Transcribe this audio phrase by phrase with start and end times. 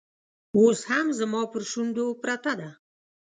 [0.57, 2.69] اوس هم زما پر شونډو پرته ده